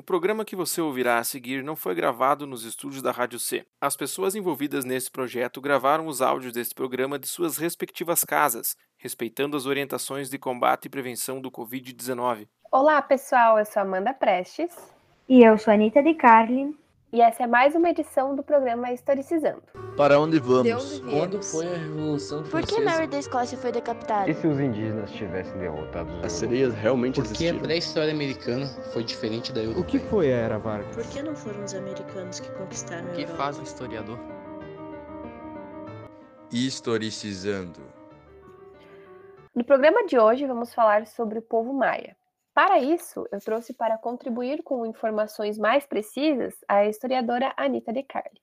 O 0.00 0.02
programa 0.02 0.46
que 0.46 0.56
você 0.56 0.80
ouvirá 0.80 1.18
a 1.18 1.24
seguir 1.24 1.62
não 1.62 1.76
foi 1.76 1.94
gravado 1.94 2.46
nos 2.46 2.64
estúdios 2.64 3.02
da 3.02 3.10
Rádio 3.10 3.38
C. 3.38 3.66
As 3.78 3.98
pessoas 3.98 4.34
envolvidas 4.34 4.82
nesse 4.82 5.10
projeto 5.10 5.60
gravaram 5.60 6.06
os 6.06 6.22
áudios 6.22 6.54
deste 6.54 6.74
programa 6.74 7.18
de 7.18 7.28
suas 7.28 7.58
respectivas 7.58 8.24
casas, 8.24 8.74
respeitando 8.96 9.58
as 9.58 9.66
orientações 9.66 10.30
de 10.30 10.38
combate 10.38 10.86
e 10.86 10.88
prevenção 10.88 11.38
do 11.38 11.50
Covid-19. 11.50 12.48
Olá, 12.72 13.02
pessoal. 13.02 13.58
Eu 13.58 13.66
sou 13.66 13.82
Amanda 13.82 14.14
Prestes. 14.14 14.74
E 15.28 15.44
eu 15.44 15.58
sou 15.58 15.70
Anitta 15.70 16.02
de 16.02 16.14
Carlin. 16.14 16.74
E 17.12 17.20
essa 17.20 17.42
é 17.42 17.46
mais 17.46 17.74
uma 17.74 17.90
edição 17.90 18.36
do 18.36 18.42
programa 18.42 18.92
Historicizando. 18.92 19.62
Para 19.96 20.20
onde 20.20 20.38
vamos? 20.38 20.64
De 20.64 20.72
onde? 20.72 21.10
Quando 21.10 21.42
foi 21.42 21.66
a 21.66 21.76
Revolução 21.76 22.42
Por 22.42 22.50
Francesa? 22.50 22.76
que 22.76 22.84
Mary 22.84 23.06
da 23.08 23.18
Escócia 23.18 23.58
foi 23.58 23.72
decapitada? 23.72 24.30
E 24.30 24.34
se 24.34 24.46
os 24.46 24.60
indígenas 24.60 25.10
tivessem 25.10 25.58
derrotado 25.58 26.12
os 26.18 26.24
As 26.24 26.32
sereias 26.32 26.72
realmente 26.74 27.16
Por 27.16 27.24
que 27.24 27.28
a 27.30 27.32
existiram? 27.32 27.58
pré-história 27.60 28.12
americana 28.12 28.66
foi 28.92 29.02
diferente 29.02 29.52
da 29.52 29.60
O 29.60 29.64
europeia? 29.64 29.86
que 29.86 29.98
foi 29.98 30.32
a 30.32 30.36
Era 30.36 30.58
Vargas? 30.58 30.94
Por 30.94 31.04
que 31.06 31.20
não 31.22 31.34
foram 31.34 31.64
os 31.64 31.74
americanos 31.74 32.38
que 32.38 32.48
conquistaram 32.52 33.08
a 33.08 33.10
O 33.10 33.14
que 33.14 33.22
Europa? 33.22 33.36
faz 33.42 33.58
um 33.58 33.62
historiador? 33.64 34.18
Historicizando. 36.52 37.80
No 39.52 39.64
programa 39.64 40.06
de 40.06 40.16
hoje, 40.16 40.46
vamos 40.46 40.72
falar 40.72 41.06
sobre 41.08 41.40
o 41.40 41.42
povo 41.42 41.72
maia. 41.72 42.16
Para 42.52 42.80
isso, 42.80 43.26
eu 43.30 43.40
trouxe 43.40 43.72
para 43.72 43.96
contribuir 43.96 44.62
com 44.62 44.84
informações 44.84 45.56
mais 45.56 45.86
precisas 45.86 46.54
a 46.66 46.84
historiadora 46.84 47.52
Anita 47.56 47.92
De 47.92 48.02
Carli. 48.02 48.40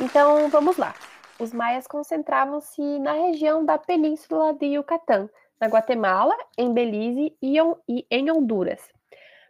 Então, 0.00 0.48
vamos 0.50 0.76
lá. 0.76 0.94
Os 1.38 1.52
maias 1.52 1.86
concentravam-se 1.86 2.82
na 2.98 3.12
região 3.12 3.64
da 3.64 3.78
península 3.78 4.52
de 4.52 4.66
Yucatán, 4.66 5.30
na 5.60 5.66
Guatemala, 5.66 6.36
em 6.58 6.72
Belize 6.72 7.34
e 7.40 7.56
em 8.10 8.30
Honduras. 8.30 8.80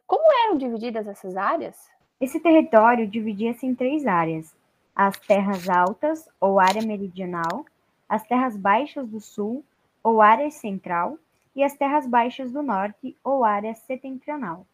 Como 0.06 0.22
eram 0.44 0.56
divididas 0.56 1.08
essas 1.08 1.36
áreas? 1.36 1.76
Esse 2.20 2.38
território 2.38 3.06
dividia-se 3.06 3.66
em 3.66 3.74
três 3.74 4.06
áreas: 4.06 4.54
as 4.94 5.18
terras 5.18 5.68
altas, 5.68 6.28
ou 6.40 6.60
área 6.60 6.82
meridional, 6.82 7.66
as 8.08 8.22
terras 8.22 8.56
baixas 8.56 9.08
do 9.08 9.20
sul, 9.20 9.64
ou 10.04 10.20
área 10.20 10.50
central, 10.50 11.18
e 11.56 11.64
as 11.64 11.74
terras 11.74 12.06
baixas 12.06 12.52
do 12.52 12.62
norte, 12.62 13.16
ou 13.24 13.42
área 13.42 13.74
setentrional. 13.74 14.66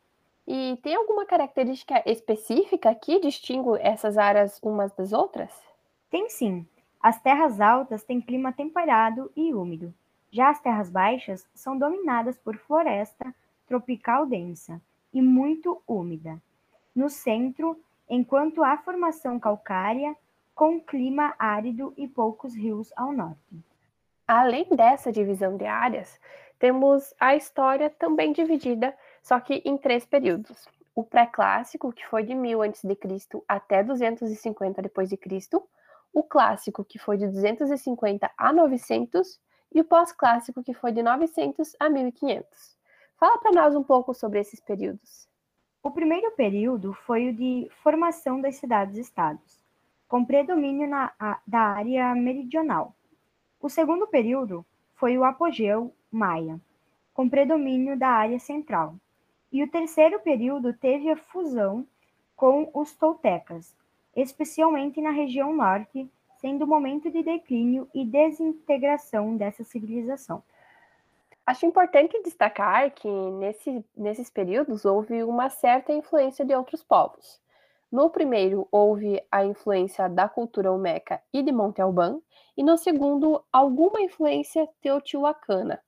E 0.46 0.76
tem 0.82 0.96
alguma 0.96 1.24
característica 1.24 2.02
específica 2.04 2.92
que 2.94 3.20
distingue 3.20 3.78
essas 3.80 4.18
áreas 4.18 4.58
umas 4.62 4.92
das 4.92 5.12
outras? 5.12 5.52
Tem 6.10 6.28
sim. 6.28 6.66
As 7.00 7.20
terras 7.20 7.60
altas 7.60 8.02
têm 8.02 8.20
clima 8.20 8.52
temperado 8.52 9.30
e 9.36 9.54
úmido. 9.54 9.94
Já 10.32 10.50
as 10.50 10.60
terras 10.60 10.90
baixas 10.90 11.46
são 11.54 11.78
dominadas 11.78 12.36
por 12.36 12.56
floresta 12.56 13.32
tropical 13.66 14.26
densa 14.26 14.82
e 15.12 15.22
muito 15.22 15.80
úmida. 15.86 16.42
No 16.94 17.08
centro, 17.08 17.78
enquanto 18.08 18.64
há 18.64 18.76
formação 18.78 19.38
calcária, 19.38 20.16
com 20.54 20.80
clima 20.80 21.34
árido 21.38 21.94
e 21.96 22.08
poucos 22.08 22.54
rios 22.54 22.92
ao 22.96 23.12
norte. 23.12 23.69
Além 24.32 24.64
dessa 24.76 25.10
divisão 25.10 25.56
de 25.56 25.66
áreas, 25.66 26.20
temos 26.56 27.12
a 27.18 27.34
história 27.34 27.90
também 27.90 28.32
dividida, 28.32 28.96
só 29.20 29.40
que 29.40 29.54
em 29.64 29.76
três 29.76 30.06
períodos. 30.06 30.68
O 30.94 31.02
pré-clássico, 31.02 31.92
que 31.92 32.06
foi 32.06 32.22
de 32.22 32.32
1000 32.32 32.62
a.C. 32.62 33.42
até 33.48 33.82
250 33.82 34.80
d.C., 34.82 35.18
o 36.12 36.22
clássico, 36.22 36.84
que 36.84 36.96
foi 36.96 37.16
de 37.16 37.26
250 37.26 38.30
a 38.38 38.52
900, 38.52 39.40
e 39.74 39.80
o 39.80 39.84
pós-clássico, 39.84 40.62
que 40.62 40.74
foi 40.74 40.92
de 40.92 41.02
900 41.02 41.74
a 41.80 41.90
1500. 41.90 42.76
Fala 43.18 43.36
para 43.38 43.50
nós 43.50 43.74
um 43.74 43.82
pouco 43.82 44.14
sobre 44.14 44.38
esses 44.38 44.60
períodos. 44.60 45.28
O 45.82 45.90
primeiro 45.90 46.30
período 46.36 46.92
foi 46.92 47.30
o 47.30 47.34
de 47.34 47.68
formação 47.82 48.40
das 48.40 48.54
cidades-estados, 48.54 49.64
com 50.06 50.24
predomínio 50.24 50.88
na, 50.88 51.12
a- 51.18 51.40
da 51.44 51.60
área 51.60 52.14
meridional. 52.14 52.94
O 53.60 53.68
segundo 53.68 54.06
período 54.06 54.64
foi 54.94 55.18
o 55.18 55.24
apogeu 55.24 55.94
maia, 56.10 56.58
com 57.12 57.28
predomínio 57.28 57.98
da 57.98 58.08
área 58.08 58.38
central. 58.38 58.94
E 59.52 59.62
o 59.62 59.70
terceiro 59.70 60.18
período 60.20 60.72
teve 60.72 61.10
a 61.10 61.16
fusão 61.16 61.86
com 62.34 62.70
os 62.72 62.94
toltecas, 62.96 63.76
especialmente 64.16 65.00
na 65.00 65.10
região 65.10 65.54
norte, 65.54 66.10
sendo 66.38 66.64
o 66.64 66.68
momento 66.68 67.10
de 67.10 67.22
declínio 67.22 67.86
e 67.94 68.02
desintegração 68.02 69.36
dessa 69.36 69.62
civilização. 69.62 70.42
Acho 71.44 71.66
importante 71.66 72.22
destacar 72.22 72.90
que 72.92 73.08
nesse- 73.08 73.84
nesses 73.94 74.30
períodos 74.30 74.84
houve 74.86 75.22
uma 75.22 75.50
certa 75.50 75.92
influência 75.92 76.44
de 76.44 76.54
outros 76.54 76.82
povos. 76.82 77.40
No 77.90 78.08
primeiro, 78.08 78.68
houve 78.70 79.20
a 79.32 79.44
influência 79.44 80.08
da 80.08 80.28
cultura 80.28 80.70
olmeca 80.70 81.20
e 81.32 81.42
de 81.42 81.50
Monte 81.50 81.82
Alban, 81.82 82.20
e 82.56 82.62
no 82.62 82.76
segundo, 82.78 83.42
alguma 83.52 84.00
influência 84.00 84.68
teotihuacana. 84.80 85.80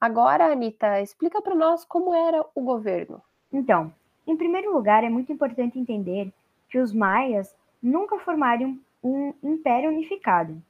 Agora, 0.00 0.52
Anitta, 0.52 1.00
explica 1.00 1.42
para 1.42 1.54
nós 1.54 1.84
como 1.84 2.14
era 2.14 2.44
o 2.54 2.60
governo. 2.60 3.20
Então, 3.52 3.92
em 4.26 4.36
primeiro 4.36 4.72
lugar, 4.72 5.02
é 5.02 5.08
muito 5.08 5.32
importante 5.32 5.78
entender 5.78 6.32
que 6.68 6.78
os 6.78 6.92
maias 6.92 7.54
nunca 7.82 8.18
formaram 8.20 8.78
um 9.02 9.34
império 9.42 9.90
unificado. 9.90 10.62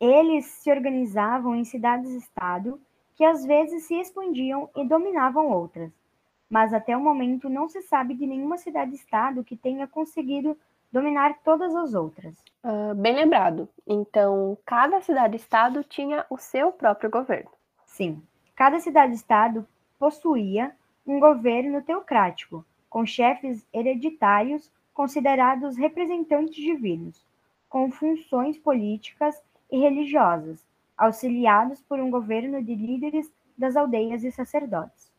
Eles 0.00 0.46
se 0.46 0.70
organizavam 0.70 1.54
em 1.54 1.64
cidades-estado 1.64 2.80
que 3.14 3.24
às 3.24 3.44
vezes 3.44 3.84
se 3.84 3.94
expandiam 3.94 4.70
e 4.74 4.84
dominavam 4.84 5.50
outras. 5.50 5.92
Mas 6.52 6.74
até 6.74 6.94
o 6.94 7.00
momento 7.00 7.48
não 7.48 7.66
se 7.66 7.80
sabe 7.80 8.12
de 8.12 8.26
nenhuma 8.26 8.58
cidade-estado 8.58 9.42
que 9.42 9.56
tenha 9.56 9.86
conseguido 9.86 10.54
dominar 10.92 11.38
todas 11.42 11.74
as 11.74 11.94
outras. 11.94 12.36
Ah, 12.62 12.92
bem 12.94 13.14
lembrado. 13.14 13.66
Então, 13.86 14.58
cada 14.66 15.00
cidade-estado 15.00 15.82
tinha 15.82 16.26
o 16.28 16.36
seu 16.36 16.70
próprio 16.70 17.08
governo. 17.08 17.50
Sim, 17.86 18.22
cada 18.54 18.78
cidade-estado 18.80 19.66
possuía 19.98 20.76
um 21.06 21.18
governo 21.18 21.80
teocrático, 21.80 22.62
com 22.90 23.06
chefes 23.06 23.66
hereditários 23.72 24.70
considerados 24.92 25.78
representantes 25.78 26.56
divinos, 26.56 27.24
com 27.66 27.90
funções 27.90 28.58
políticas 28.58 29.42
e 29.70 29.78
religiosas, 29.78 30.62
auxiliados 30.98 31.80
por 31.80 31.98
um 31.98 32.10
governo 32.10 32.62
de 32.62 32.74
líderes 32.74 33.32
das 33.56 33.74
aldeias 33.74 34.22
e 34.22 34.30
sacerdotes. 34.30 35.11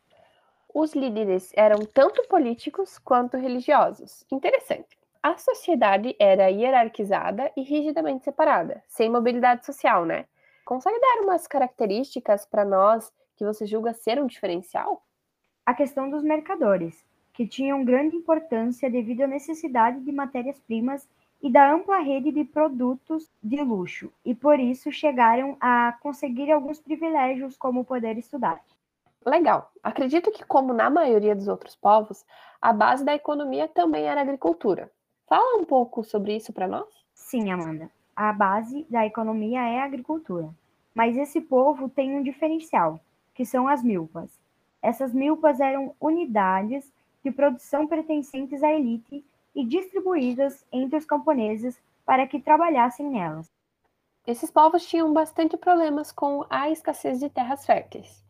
Os 0.74 0.94
líderes 0.96 1.52
eram 1.56 1.86
tanto 1.86 2.28
políticos 2.28 2.98
quanto 2.98 3.38
religiosos. 3.38 4.26
Interessante. 4.32 4.98
A 5.22 5.38
sociedade 5.38 6.16
era 6.20 6.48
hierarquizada 6.48 7.52
e 7.56 7.62
rigidamente 7.62 8.24
separada, 8.24 8.84
sem 8.88 9.08
mobilidade 9.08 9.66
social, 9.66 10.04
né? 10.04 10.26
Consegue 10.66 11.00
dar 11.00 11.22
umas 11.24 11.46
características 11.46 12.46
para 12.46 12.66
nós 12.66 13.14
que 13.38 13.46
você 13.46 13.68
julga 13.68 13.94
ser 13.94 14.20
um 14.20 14.26
diferencial? 14.26 15.04
A 15.64 15.76
questão 15.76 16.10
dos 16.10 16.24
mercadores, 16.24 17.06
que 17.34 17.48
tinham 17.48 17.86
grande 17.86 18.16
importância 18.16 18.90
devido 18.90 19.22
à 19.22 19.28
necessidade 19.28 20.00
de 20.00 20.12
matérias-primas 20.12 21.08
e 21.42 21.52
da 21.52 21.72
ampla 21.72 22.00
rede 22.00 22.32
de 22.32 22.44
produtos 22.44 23.30
de 23.44 23.62
luxo, 23.62 24.12
e 24.26 24.34
por 24.34 24.60
isso 24.60 24.92
chegaram 24.92 25.56
a 25.60 25.96
conseguir 26.02 26.52
alguns 26.52 26.80
privilégios 26.80 27.56
como 27.58 27.86
poder 27.86 28.18
estudar. 28.18 28.60
Legal. 29.26 29.72
Acredito 29.82 30.32
que, 30.32 30.46
como 30.46 30.74
na 30.74 30.90
maioria 30.90 31.36
dos 31.36 31.48
outros 31.48 31.76
povos, 31.76 32.26
a 32.62 32.74
base 32.74 33.04
da 33.04 33.16
economia 33.16 33.68
também 33.68 34.06
era 34.06 34.22
a 34.22 34.24
agricultura. 34.24 34.92
Fala 35.28 35.58
um 35.58 35.66
pouco 35.66 36.04
sobre 36.04 36.36
isso 36.36 36.52
para 36.52 36.68
nós? 36.68 36.88
Sim, 37.14 37.52
Amanda. 37.52 37.90
A 38.16 38.32
base 38.32 38.86
da 38.90 39.06
economia 39.06 39.62
é 39.62 39.80
a 39.80 39.86
agricultura. 39.86 40.50
Mas 40.94 41.18
esse 41.18 41.42
povo 41.42 41.90
tem 41.90 42.16
um 42.16 42.22
diferencial, 42.22 43.00
que 43.34 43.46
são 43.46 43.68
as 43.68 43.82
milpas. 43.82 44.40
Essas 44.82 45.14
milpas 45.14 45.60
eram 45.60 45.96
unidades 46.00 46.94
de 47.24 47.32
produção 47.32 47.88
pertencentes 47.88 48.62
à 48.62 48.72
elite 48.72 49.26
e 49.56 49.66
distribuídas 49.66 50.66
entre 50.72 50.98
os 50.98 51.06
camponeses 51.06 51.82
para 52.06 52.28
que 52.28 52.40
trabalhassem 52.40 53.10
nelas. 53.10 53.50
Esses 54.28 54.52
povos 54.52 54.86
tinham 54.86 55.12
bastante 55.12 55.58
problemas 55.58 56.12
com 56.12 56.46
a 56.50 56.70
escassez 56.70 57.20
de 57.20 57.30
terras 57.30 57.66
férteis. 57.66 58.23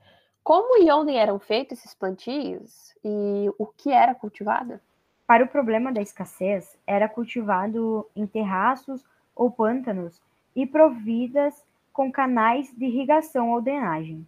Como 0.43 0.83
e 0.83 0.91
onde 0.91 1.15
eram 1.15 1.39
feitos 1.39 1.79
esses 1.79 1.93
plantios 1.93 2.93
e 3.01 3.49
o 3.57 3.65
que 3.65 3.93
era 3.93 4.13
cultivado? 4.13 4.77
Para 5.25 5.45
o 5.45 5.47
problema 5.47 5.89
da 5.89 6.01
escassez, 6.01 6.77
era 6.85 7.07
cultivado 7.07 8.05
em 8.13 8.27
terraços 8.27 9.05
ou 9.33 9.49
pântanos 9.49 10.21
e 10.53 10.65
providas 10.65 11.63
com 11.93 12.11
canais 12.11 12.69
de 12.75 12.83
irrigação 12.83 13.51
ou 13.51 13.61
drenagem. 13.61 14.27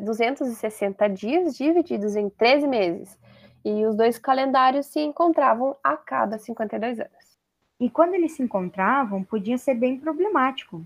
260 0.00 1.08
dias 1.08 1.56
divididos 1.56 2.16
em 2.16 2.28
13 2.28 2.66
meses, 2.66 3.18
e 3.64 3.86
os 3.86 3.94
dois 3.94 4.18
calendários 4.18 4.86
se 4.86 5.00
encontravam 5.00 5.76
a 5.84 5.96
cada 5.96 6.38
52 6.38 6.98
anos. 6.98 7.38
E 7.78 7.88
quando 7.88 8.14
eles 8.14 8.32
se 8.32 8.42
encontravam, 8.42 9.22
podia 9.22 9.56
ser 9.56 9.74
bem 9.74 9.98
problemático. 9.98 10.84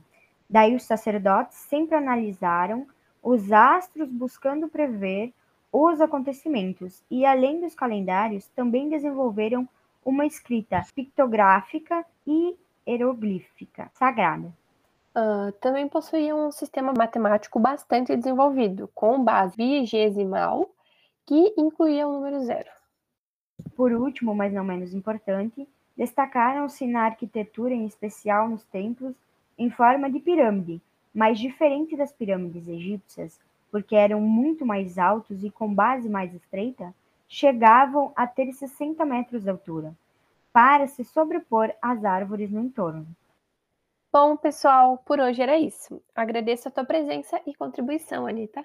Daí 0.48 0.74
os 0.76 0.84
sacerdotes 0.84 1.56
sempre 1.56 1.96
analisaram 1.96 2.86
os 3.22 3.50
astros 3.50 4.10
buscando 4.10 4.68
prever 4.68 5.32
os 5.72 6.00
acontecimentos, 6.00 7.02
e 7.10 7.24
além 7.24 7.60
dos 7.60 7.74
calendários, 7.74 8.46
também 8.48 8.88
desenvolveram 8.88 9.68
uma 10.04 10.26
escrita 10.26 10.82
pictográfica 10.94 12.04
e 12.26 12.54
hieroglífica 12.86 13.90
sagrada. 13.94 14.52
Uh, 15.16 15.52
também 15.60 15.88
possuía 15.88 16.34
um 16.34 16.50
sistema 16.50 16.92
matemático 16.96 17.60
bastante 17.60 18.16
desenvolvido, 18.16 18.90
com 18.94 19.22
base 19.22 19.56
vigesimal, 19.56 20.68
que 21.24 21.54
incluía 21.56 22.06
o 22.06 22.12
número 22.12 22.40
zero. 22.44 22.70
Por 23.76 23.92
último, 23.92 24.34
mas 24.34 24.52
não 24.52 24.64
menos 24.64 24.92
importante, 24.92 25.68
destacaram-se 25.96 26.86
na 26.86 27.04
arquitetura, 27.04 27.72
em 27.72 27.86
especial 27.86 28.48
nos 28.48 28.64
templos, 28.64 29.14
em 29.56 29.70
forma 29.70 30.10
de 30.10 30.18
pirâmide, 30.18 30.82
mas 31.14 31.38
diferente 31.38 31.96
das 31.96 32.12
pirâmides 32.12 32.66
egípcias, 32.66 33.38
porque 33.70 33.94
eram 33.94 34.20
muito 34.20 34.66
mais 34.66 34.98
altos 34.98 35.44
e 35.44 35.50
com 35.50 35.72
base 35.72 36.08
mais 36.08 36.34
estreita, 36.34 36.92
chegavam 37.28 38.12
a 38.16 38.26
ter 38.26 38.52
60 38.52 39.04
metros 39.04 39.44
de 39.44 39.50
altura, 39.50 39.94
para 40.54 40.86
se 40.86 41.02
sobrepor 41.04 41.74
às 41.82 42.04
árvores 42.04 42.48
no 42.48 42.60
entorno. 42.60 43.04
Bom, 44.12 44.36
pessoal, 44.36 44.96
por 44.98 45.18
hoje 45.18 45.42
era 45.42 45.58
isso. 45.58 46.00
Agradeço 46.14 46.68
a 46.68 46.70
tua 46.70 46.84
presença 46.84 47.40
e 47.44 47.52
contribuição, 47.52 48.24
Anitta. 48.24 48.64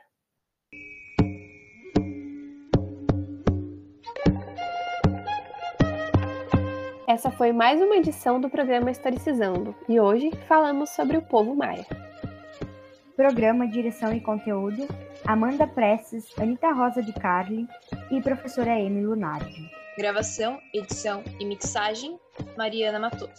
Essa 7.07 7.31
foi 7.31 7.51
mais 7.51 7.81
uma 7.81 7.97
edição 7.97 8.39
do 8.39 8.51
programa 8.51 8.91
Historicizando 8.91 9.75
e 9.89 9.99
hoje 9.99 10.29
falamos 10.47 10.91
sobre 10.91 11.17
o 11.17 11.23
povo 11.23 11.55
maia. 11.55 11.87
Programa, 13.15 13.67
direção 13.67 14.13
e 14.13 14.21
conteúdo: 14.21 14.87
Amanda 15.25 15.65
Prestes, 15.65 16.31
Anita 16.37 16.71
Rosa 16.71 17.01
de 17.01 17.13
Carli 17.13 17.67
e 18.11 18.21
professora 18.21 18.73
Amy 18.73 19.03
Lunardi. 19.03 19.78
Gravação, 19.99 20.61
edição 20.73 21.21
e 21.41 21.45
mixagem: 21.45 22.17
Mariana 22.57 22.97
Matoso. 23.01 23.33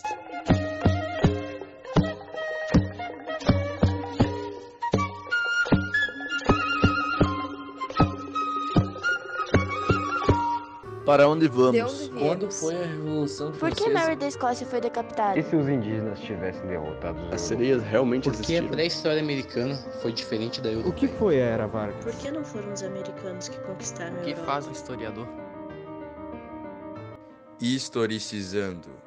Para 11.07 11.27
onde 11.29 11.49
vamos? 11.49 11.73
De 11.73 11.83
onde 11.83 12.11
Quando 12.21 12.51
foi 12.53 12.77
a 12.77 12.87
Revolução 12.87 13.51
Por 13.53 13.71
que 13.71 13.77
Francesa? 13.85 13.91
Mary 13.99 14.17
da 14.17 14.27
Escócia 14.29 14.67
foi 14.67 14.81
decapitada? 14.81 15.38
E 15.38 15.43
se 15.43 15.57
os 15.57 15.69
indígenas 15.69 16.21
tivessem 16.21 16.64
derrotado 16.69 17.19
os 17.26 17.33
As 17.33 17.40
sereias 17.40 17.83
realmente 17.83 18.25
Porque 18.25 18.37
a 18.37 18.40
existiram? 18.43 18.69
pré-história 18.69 19.21
americana 19.21 19.76
foi 20.02 20.12
diferente 20.12 20.61
da 20.61 20.69
O 20.69 20.73
europeia. 20.73 20.95
que 20.95 21.09
foi 21.09 21.40
a 21.40 21.45
Era 21.47 21.67
Vargas? 21.67 22.05
Por 22.05 22.14
que 22.14 22.31
não 22.31 22.45
foram 22.45 22.73
os 22.73 22.83
americanos 22.83 23.49
que 23.49 23.59
conquistaram 23.61 24.14
a 24.17 24.21
O 24.21 24.23
que 24.23 24.31
Europa? 24.31 24.47
faz 24.47 24.69
um 24.69 24.73
historiador? 24.73 25.26
Historicizando. 27.61 29.00